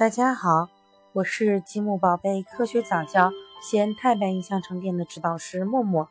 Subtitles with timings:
[0.00, 0.70] 大家好，
[1.12, 6.08] 我是积木宝贝科学早教西安太白印象城店的指导师默默。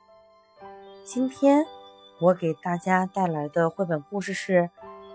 [1.04, 1.66] 今天
[2.22, 4.54] 我给大家带来的绘本故事是《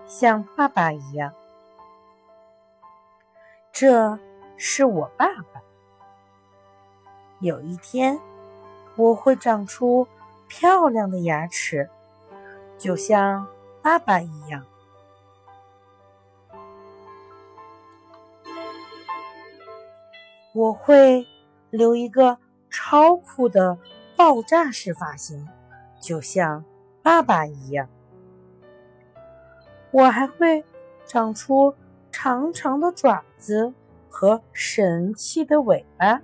[0.05, 1.31] 像爸爸一样》。
[3.71, 4.19] 这
[4.57, 5.61] 是我爸爸。
[7.39, 8.19] 有一天，
[8.97, 10.05] 我会长出
[10.49, 11.89] 漂亮的牙齿，
[12.77, 13.47] 就像
[13.81, 14.65] 爸爸一样。
[20.55, 21.27] 我会
[21.69, 22.37] 留一个
[22.69, 23.77] 超酷的
[24.15, 25.45] 爆炸式发型，
[25.99, 26.63] 就像
[27.03, 27.89] 爸爸一样。
[29.91, 30.63] 我还会
[31.05, 31.75] 长出
[32.09, 33.73] 长长的爪子
[34.09, 36.21] 和神气的尾巴，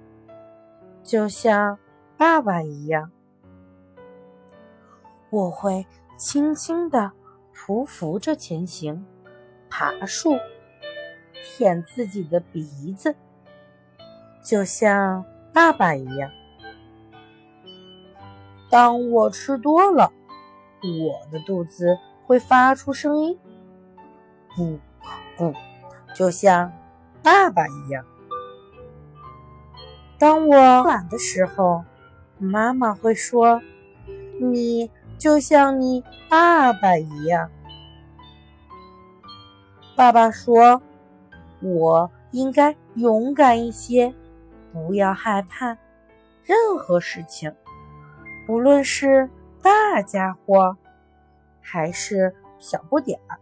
[1.04, 1.78] 就像
[2.16, 3.12] 爸爸一样。
[5.30, 5.86] 我会
[6.16, 7.12] 轻轻地
[7.54, 9.06] 匍匐着前行，
[9.70, 10.38] 爬树，
[11.44, 13.14] 舔自己的鼻子。
[14.44, 16.32] 就像爸爸一样，
[18.70, 20.12] 当我吃多了，
[20.82, 23.38] 我的肚子会发出声音，
[24.56, 24.80] 咕
[25.38, 25.54] 咕，
[26.16, 26.72] 就像
[27.22, 28.04] 爸爸一样。
[30.18, 31.84] 当我懒的时候，
[32.38, 33.62] 妈妈会说
[34.42, 37.50] ：“你就像你爸爸一样。”
[39.96, 40.82] 爸爸说
[41.62, 44.14] ：“我应该勇敢一些。”
[44.72, 45.78] 不要害怕，
[46.44, 47.56] 任何事情，
[48.48, 49.30] 不论是
[49.62, 50.78] 大家伙
[51.62, 53.40] 还是小不点儿。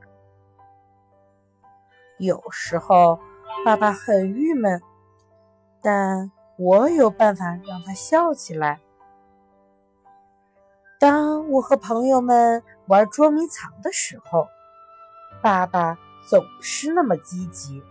[2.18, 3.20] 有时候
[3.64, 4.82] 爸爸很郁闷，
[5.82, 8.80] 但我有办法让他笑起来。
[11.00, 14.48] 当我和朋友们玩捉迷藏的时候，
[15.42, 17.82] 爸爸总是那么积极。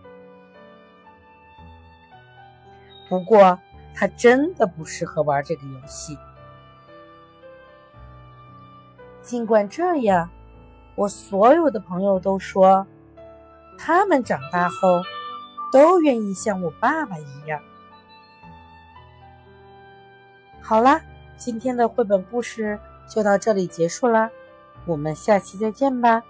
[3.09, 3.59] 不过，
[3.95, 6.17] 他真的不适合玩这个游戏。
[9.21, 10.29] 尽管这样，
[10.95, 12.85] 我所有的朋友都说，
[13.77, 15.01] 他们长大后
[15.71, 17.59] 都愿意像我爸爸一样。
[20.61, 21.01] 好啦，
[21.35, 24.29] 今天的绘本故事就到这里结束啦，
[24.85, 26.23] 我们下期再见吧。